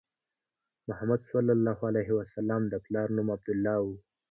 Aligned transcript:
محمد 0.89 1.21
صلی 1.31 1.51
الله 1.57 1.79
علیه 1.89 2.09
وسلم 2.19 2.61
د 2.71 2.73
پلار 2.85 3.07
نوم 3.15 3.27
عبدالله 3.35 3.77
و. 3.83 3.87